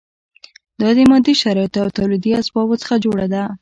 دا 0.81 0.89
د 0.97 0.99
مادي 1.11 1.33
شرایطو 1.43 1.79
او 1.83 1.89
تولیدي 1.97 2.31
اسبابو 2.41 2.75
څخه 2.81 2.95
جوړه 3.05 3.25
ده. 3.33 3.43